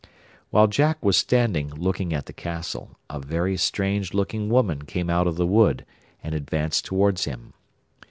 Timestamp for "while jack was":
0.49-1.15